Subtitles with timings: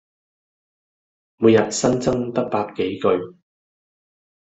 [1.37, 3.37] 每日新增得百幾句